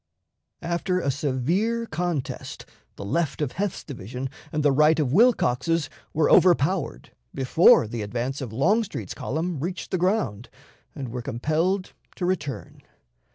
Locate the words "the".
2.95-3.05, 4.63-4.71, 7.87-8.01, 9.91-9.99